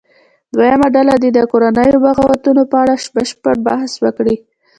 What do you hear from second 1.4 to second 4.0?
کورنیو بغاوتونو په اړه بشپړ بحث